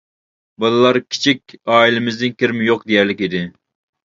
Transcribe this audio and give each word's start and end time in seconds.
بالىلار 0.63 0.97
كىچىك، 1.15 1.55
ئائىلىمىزنىڭ 1.75 2.35
كىرىمى 2.41 2.67
يوق 2.71 2.89
دېيەرلىك 2.89 3.23
ئىدى. 3.29 3.45